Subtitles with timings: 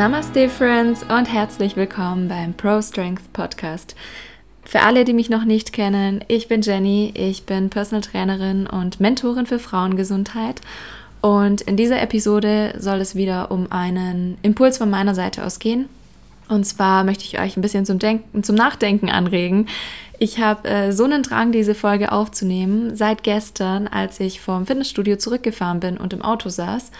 [0.00, 3.94] Namaste, Friends, und herzlich willkommen beim Pro Strength Podcast.
[4.64, 8.98] Für alle, die mich noch nicht kennen, ich bin Jenny, ich bin Personal Trainerin und
[8.98, 10.62] Mentorin für Frauengesundheit.
[11.20, 15.90] Und in dieser Episode soll es wieder um einen Impuls von meiner Seite aus gehen.
[16.48, 19.66] Und zwar möchte ich euch ein bisschen zum, Denken, zum Nachdenken anregen.
[20.18, 25.16] Ich habe äh, so einen Drang, diese Folge aufzunehmen, seit gestern, als ich vom Fitnessstudio
[25.16, 26.90] zurückgefahren bin und im Auto saß.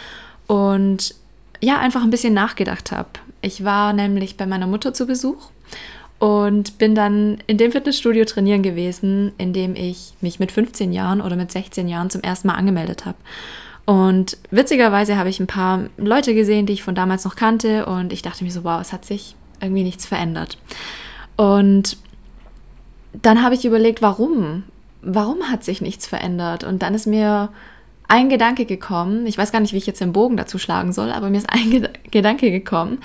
[0.49, 1.15] Und
[1.61, 3.09] ja, einfach ein bisschen nachgedacht habe.
[3.43, 5.51] Ich war nämlich bei meiner Mutter zu Besuch
[6.19, 11.21] und bin dann in dem Fitnessstudio trainieren gewesen, in dem ich mich mit 15 Jahren
[11.21, 13.17] oder mit 16 Jahren zum ersten Mal angemeldet habe.
[13.87, 18.13] Und witzigerweise habe ich ein paar Leute gesehen, die ich von damals noch kannte und
[18.13, 20.59] ich dachte mir so, wow, es hat sich irgendwie nichts verändert.
[21.37, 21.97] Und
[23.15, 24.65] dann habe ich überlegt, warum?
[25.03, 26.65] Warum hat sich nichts verändert?
[26.65, 27.49] Und dann ist mir
[28.11, 31.13] ein Gedanke gekommen, ich weiß gar nicht, wie ich jetzt den Bogen dazu schlagen soll,
[31.13, 32.99] aber mir ist ein Gedanke gekommen,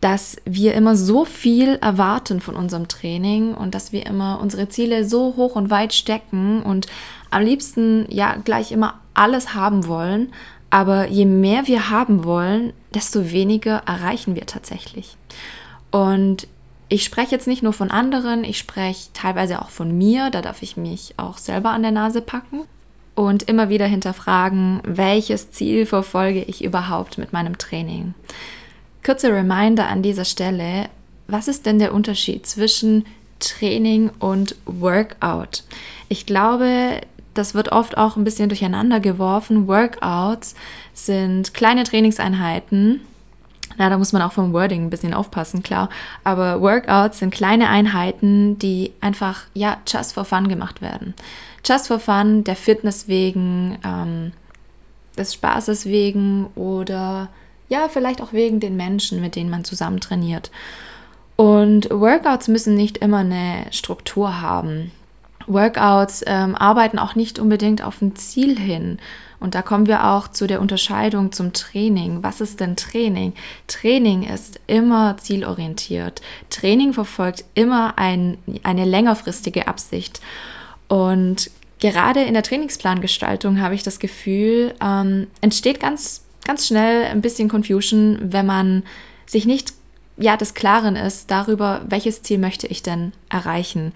[0.00, 5.04] dass wir immer so viel erwarten von unserem Training und dass wir immer unsere Ziele
[5.04, 6.86] so hoch und weit stecken und
[7.30, 10.32] am liebsten ja gleich immer alles haben wollen.
[10.70, 15.16] Aber je mehr wir haben wollen, desto weniger erreichen wir tatsächlich.
[15.90, 16.46] Und
[16.88, 20.62] ich spreche jetzt nicht nur von anderen, ich spreche teilweise auch von mir, da darf
[20.62, 22.60] ich mich auch selber an der Nase packen
[23.18, 28.14] und immer wieder hinterfragen, welches Ziel verfolge ich überhaupt mit meinem Training.
[29.04, 30.88] Kurze Reminder an dieser Stelle,
[31.26, 33.06] was ist denn der Unterschied zwischen
[33.40, 35.64] Training und Workout?
[36.08, 37.00] Ich glaube,
[37.34, 39.66] das wird oft auch ein bisschen durcheinander geworfen.
[39.66, 40.54] Workouts
[40.94, 43.00] sind kleine Trainingseinheiten.
[43.78, 45.88] Na, da muss man auch vom Wording ein bisschen aufpassen, klar.
[46.22, 51.14] Aber Workouts sind kleine Einheiten, die einfach, ja, just for fun gemacht werden
[51.68, 54.32] just for fun, der Fitness wegen, ähm,
[55.16, 57.28] des Spaßes wegen oder
[57.68, 60.50] ja, vielleicht auch wegen den Menschen, mit denen man zusammen trainiert.
[61.36, 64.90] Und Workouts müssen nicht immer eine Struktur haben.
[65.46, 68.98] Workouts ähm, arbeiten auch nicht unbedingt auf ein Ziel hin.
[69.40, 72.22] Und da kommen wir auch zu der Unterscheidung zum Training.
[72.22, 73.34] Was ist denn Training?
[73.68, 76.22] Training ist immer zielorientiert.
[76.50, 80.20] Training verfolgt immer ein, eine längerfristige Absicht.
[80.88, 87.20] Und gerade in der Trainingsplangestaltung habe ich das Gefühl, ähm, entsteht ganz, ganz schnell ein
[87.20, 88.82] bisschen Confusion, wenn man
[89.26, 89.72] sich nicht
[90.18, 93.92] ja, des Klaren ist darüber, welches Ziel möchte ich denn erreichen.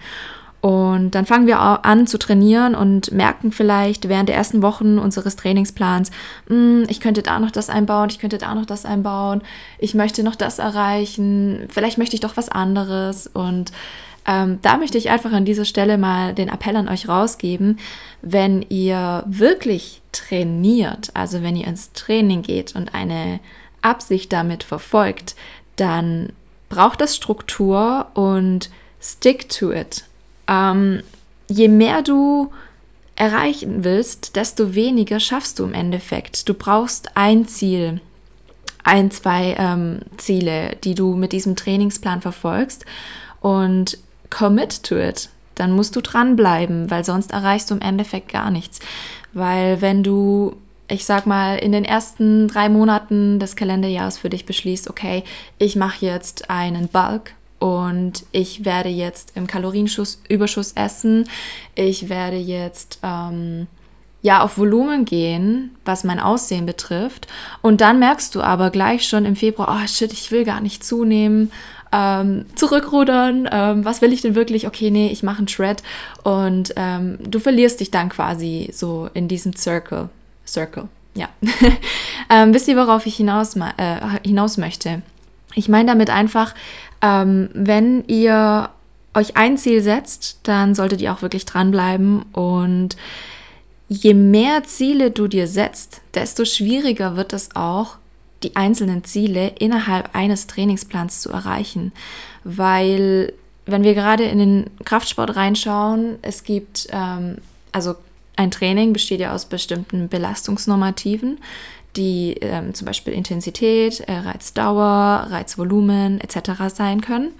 [0.61, 5.35] Und dann fangen wir an zu trainieren und merken vielleicht während der ersten Wochen unseres
[5.35, 6.09] Trainingsplans,
[6.47, 9.41] hm, ich könnte da noch das einbauen, ich könnte da noch das einbauen,
[9.77, 13.27] ich möchte noch das erreichen, vielleicht möchte ich doch was anderes.
[13.27, 13.73] Und
[14.25, 17.79] ähm, da möchte ich einfach an dieser Stelle mal den Appell an euch rausgeben,
[18.21, 23.39] wenn ihr wirklich trainiert, also wenn ihr ins Training geht und eine
[23.81, 25.35] Absicht damit verfolgt,
[25.75, 26.31] dann
[26.69, 28.69] braucht das Struktur und
[29.01, 30.05] stick to it.
[30.47, 31.03] Ähm,
[31.47, 32.51] je mehr du
[33.15, 36.47] erreichen willst, desto weniger schaffst du im Endeffekt.
[36.47, 38.01] Du brauchst ein Ziel,
[38.83, 42.85] ein, zwei ähm, Ziele, die du mit diesem Trainingsplan verfolgst.
[43.41, 43.97] Und
[44.33, 45.29] commit to it.
[45.55, 48.79] Dann musst du dranbleiben, weil sonst erreichst du im Endeffekt gar nichts.
[49.33, 50.55] Weil wenn du,
[50.87, 55.23] ich sag mal, in den ersten drei Monaten des Kalenderjahres für dich beschließt, okay,
[55.59, 61.29] ich mache jetzt einen Bulk und ich werde jetzt im Kalorienüberschuss essen,
[61.75, 63.67] ich werde jetzt ähm,
[64.23, 67.27] ja auf Volumen gehen, was mein Aussehen betrifft.
[67.61, 70.83] Und dann merkst du aber gleich schon im Februar, oh shit, ich will gar nicht
[70.83, 71.51] zunehmen
[71.93, 74.65] ähm, zurückrudern, ähm, was will ich denn wirklich?
[74.65, 75.83] Okay, nee, ich mache einen Shred
[76.23, 80.09] und ähm, du verlierst dich dann quasi so in diesem Circle.
[80.45, 81.29] Circle, ja.
[82.29, 85.03] Ähm, wisst ihr, worauf ich hinaus, äh, hinaus möchte?
[85.53, 86.55] Ich meine damit einfach,
[87.01, 88.69] ähm, wenn ihr
[89.13, 92.95] euch ein Ziel setzt, dann solltet ihr auch wirklich dranbleiben und
[93.87, 97.97] je mehr Ziele du dir setzt, desto schwieriger wird es auch,
[98.43, 101.91] die einzelnen Ziele innerhalb eines Trainingsplans zu erreichen.
[102.43, 103.33] Weil,
[103.65, 107.37] wenn wir gerade in den Kraftsport reinschauen, es gibt, ähm,
[107.71, 107.95] also
[108.35, 111.39] ein Training besteht ja aus bestimmten Belastungsnormativen,
[111.95, 116.73] die ähm, zum Beispiel Intensität, äh, Reizdauer, Reizvolumen etc.
[116.73, 117.31] sein können.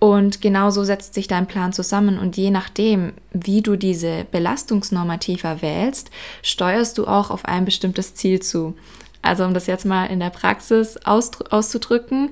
[0.00, 6.10] Und genauso setzt sich dein Plan zusammen und je nachdem, wie du diese Belastungsnormativer wählst,
[6.42, 8.74] steuerst du auch auf ein bestimmtes Ziel zu.
[9.22, 12.30] Also um das jetzt mal in der Praxis auszudrücken,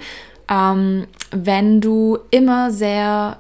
[0.51, 3.39] ähm, wenn du immer sehr,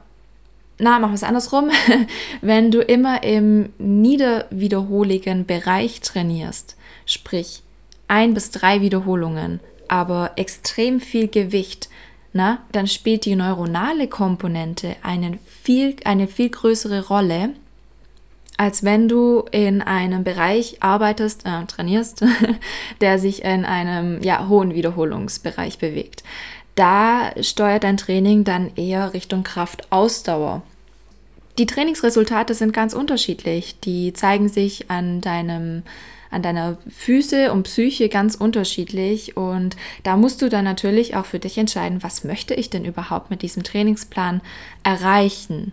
[0.79, 1.70] na, machen wir es andersrum,
[2.41, 7.62] wenn du immer im niederwiederholigen Bereich trainierst, sprich
[8.06, 11.88] ein bis drei Wiederholungen, aber extrem viel Gewicht,
[12.32, 17.50] na, dann spielt die neuronale Komponente eine viel, eine viel größere Rolle,
[18.61, 22.23] als wenn du in einem Bereich arbeitest, äh, trainierst,
[23.01, 26.23] der sich in einem ja, hohen Wiederholungsbereich bewegt.
[26.75, 30.61] Da steuert dein Training dann eher Richtung Kraftausdauer.
[31.57, 33.81] Die Trainingsresultate sind ganz unterschiedlich.
[33.81, 35.83] Die zeigen sich an deinem
[36.31, 41.41] an deiner Füße und Psyche ganz unterschiedlich und da musst du dann natürlich auch für
[41.41, 44.41] dich entscheiden, was möchte ich denn überhaupt mit diesem Trainingsplan
[44.85, 45.73] erreichen.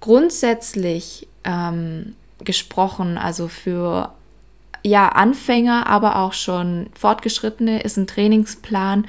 [0.00, 4.12] Grundsätzlich ähm, gesprochen, also für
[4.82, 9.06] ja, Anfänger, aber auch schon Fortgeschrittene ist ein Trainingsplan,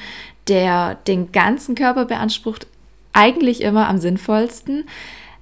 [0.47, 2.67] der den ganzen Körper beansprucht,
[3.13, 4.85] eigentlich immer am sinnvollsten.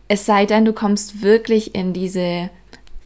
[0.07, 2.49] Es sei denn, du kommst wirklich in diese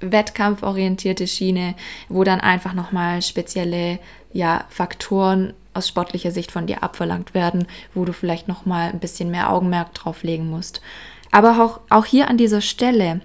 [0.02, 1.76] wettkampforientierte Schiene,
[2.10, 4.00] wo dann einfach nochmal spezielle
[4.34, 9.32] ja, Faktoren aus sportlicher Sicht von dir abverlangt werden, wo du vielleicht nochmal ein bisschen
[9.32, 10.82] mehr Augenmerk drauf legen musst.
[11.32, 13.22] Aber auch, auch hier an dieser Stelle,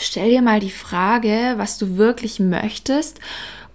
[0.00, 3.20] stell dir mal die Frage, was du wirklich möchtest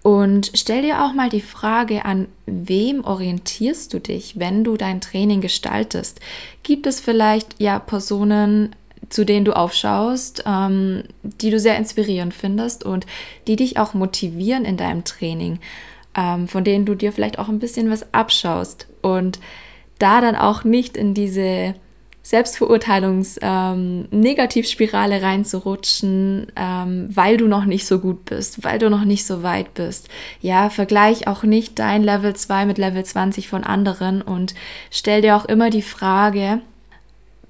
[0.06, 5.02] und stell dir auch mal die Frage, an wem orientierst du dich, wenn du dein
[5.02, 6.20] Training gestaltest?
[6.62, 8.76] Gibt es vielleicht ja Personen,
[9.10, 13.08] zu denen du aufschaust, ähm, die du sehr inspirierend findest und
[13.48, 15.60] die dich auch motivieren in deinem Training,
[16.16, 19.40] ähm, von denen du dir vielleicht auch ein bisschen was abschaust und
[19.98, 21.74] da dann auch nicht in diese
[22.26, 29.28] Selbstverurteilungs-Negativspirale ähm, reinzurutschen, ähm, weil du noch nicht so gut bist, weil du noch nicht
[29.28, 30.10] so weit bist.
[30.42, 34.56] Ja, vergleich auch nicht dein Level 2 mit Level 20 von anderen und
[34.90, 36.62] stell dir auch immer die Frage,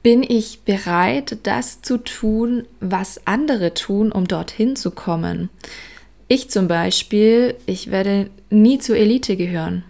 [0.04, 5.48] bin ich bereit, das zu tun, was andere tun, um dorthin zu kommen?
[6.28, 9.86] Ich zum Beispiel, ich werde nie zur Elite gehören.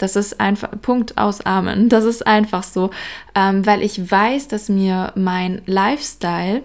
[0.00, 1.90] Das ist einfach Punkt aus Amen.
[1.90, 2.90] Das ist einfach so,
[3.34, 6.62] ähm, weil ich weiß, dass mir mein Lifestyle,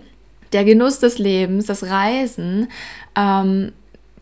[0.54, 2.70] der Genuss des Lebens, das Reisen,
[3.16, 3.74] ähm,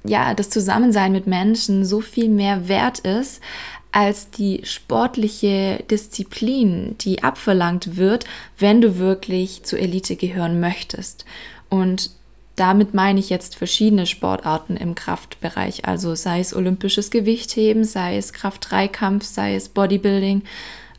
[0.03, 3.39] ja, das Zusammensein mit Menschen so viel mehr wert ist,
[3.91, 8.25] als die sportliche Disziplin, die abverlangt wird,
[8.57, 11.25] wenn du wirklich zur Elite gehören möchtest.
[11.69, 12.09] Und
[12.55, 18.33] damit meine ich jetzt verschiedene Sportarten im Kraftbereich, also sei es olympisches Gewichtheben, sei es
[18.33, 20.43] Kraft-3-Kampf, sei es Bodybuilding,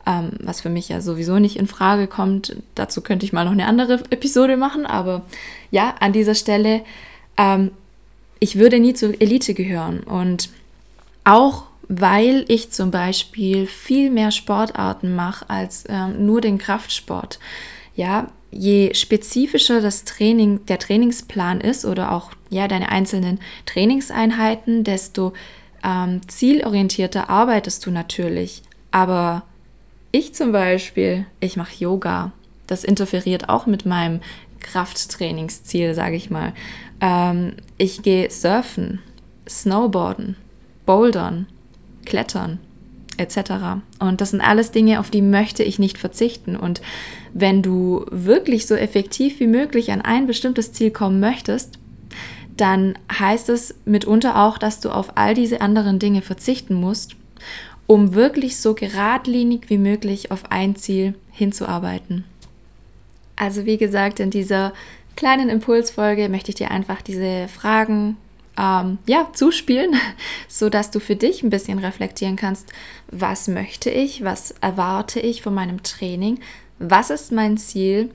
[0.05, 2.57] ähm, was für mich ja sowieso nicht in Frage kommt.
[2.75, 5.21] Dazu könnte ich mal noch eine andere Episode machen, aber
[5.71, 6.81] ja, an dieser Stelle,
[7.37, 7.71] ähm,
[8.39, 10.49] ich würde nie zur Elite gehören und
[11.23, 17.39] auch weil ich zum Beispiel viel mehr Sportarten mache als ähm, nur den Kraftsport.
[17.95, 25.33] Ja, je spezifischer das Training, der Trainingsplan ist oder auch ja deine einzelnen Trainingseinheiten, desto
[25.83, 28.63] ähm, zielorientierter arbeitest du natürlich.
[28.91, 29.43] Aber
[30.11, 32.31] ich zum Beispiel, ich mache Yoga.
[32.65, 34.21] Das interferiert auch mit meinem
[34.59, 36.53] Krafttrainingsziel, sage ich mal.
[37.01, 39.01] Ähm, ich gehe surfen,
[39.47, 40.37] snowboarden,
[40.85, 41.47] bouldern,
[42.05, 42.59] Klettern
[43.17, 43.81] etc.
[43.99, 46.55] Und das sind alles Dinge, auf die möchte ich nicht verzichten.
[46.55, 46.81] Und
[47.33, 51.79] wenn du wirklich so effektiv wie möglich an ein bestimmtes Ziel kommen möchtest,
[52.57, 57.15] dann heißt es mitunter auch, dass du auf all diese anderen Dinge verzichten musst,
[57.87, 62.23] um wirklich so geradlinig wie möglich auf ein Ziel hinzuarbeiten.
[63.35, 64.73] Also wie gesagt, in dieser
[65.15, 68.17] kleinen Impulsfolge möchte ich dir einfach diese Fragen
[68.57, 69.95] ähm, ja, zuspielen,
[70.47, 72.71] sodass du für dich ein bisschen reflektieren kannst,
[73.11, 76.39] was möchte ich, was erwarte ich von meinem Training,
[76.79, 78.09] was ist mein Ziel,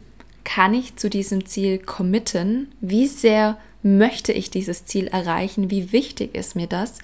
[0.44, 6.34] kann ich zu diesem Ziel committen, wie sehr möchte ich dieses Ziel erreichen, wie wichtig
[6.34, 6.98] ist mir das,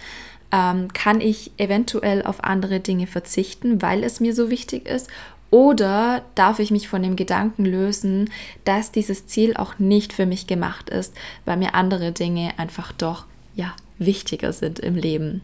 [0.53, 5.09] ähm, kann ich eventuell auf andere Dinge verzichten, weil es mir so wichtig ist
[5.51, 8.31] oder darf ich mich von dem Gedanken lösen,
[8.65, 13.27] dass dieses Ziel auch nicht für mich gemacht ist, weil mir andere Dinge einfach doch
[13.55, 15.41] ja wichtiger sind im Leben.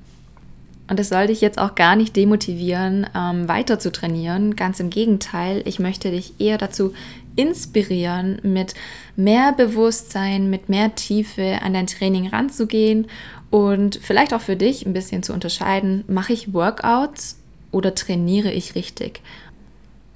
[0.89, 4.57] Und das soll dich jetzt auch gar nicht demotivieren, ähm, weiter zu trainieren.
[4.57, 6.93] Ganz im Gegenteil, ich möchte dich eher dazu
[7.37, 8.75] inspirieren, mit
[9.17, 13.07] mehr Bewusstsein, mit mehr Tiefe an dein Training ranzugehen
[13.51, 17.39] und vielleicht auch für dich ein bisschen zu unterscheiden, mache ich Workouts
[17.71, 19.23] oder trainiere ich richtig?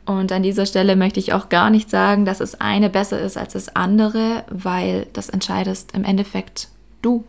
[0.07, 3.37] Und an dieser Stelle möchte ich auch gar nicht sagen, dass das eine besser ist
[3.37, 6.69] als das andere, weil das entscheidest im Endeffekt
[7.03, 7.25] du.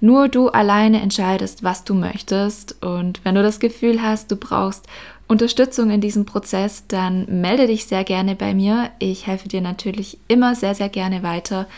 [0.00, 2.82] Nur du alleine entscheidest, was du möchtest.
[2.82, 4.86] Und wenn du das Gefühl hast, du brauchst
[5.28, 8.90] Unterstützung in diesem Prozess, dann melde dich sehr gerne bei mir.
[8.98, 11.68] Ich helfe dir natürlich immer sehr, sehr gerne weiter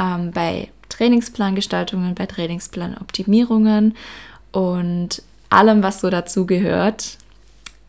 [0.00, 3.94] ähm, bei Trainingsplangestaltungen, bei Trainingsplanoptimierungen
[4.52, 7.18] und allem, was so dazu gehört.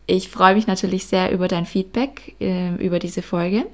[0.06, 3.66] Ich freue mich natürlich sehr über dein Feedback äh, über diese Folge.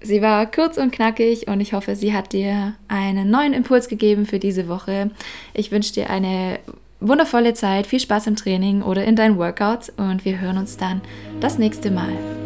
[0.00, 4.26] Sie war kurz und knackig und ich hoffe, sie hat dir einen neuen Impuls gegeben
[4.26, 5.10] für diese Woche.
[5.54, 6.58] Ich wünsche dir eine
[7.00, 11.00] wundervolle Zeit, viel Spaß im Training oder in deinen Workouts und wir hören uns dann
[11.40, 12.45] das nächste Mal.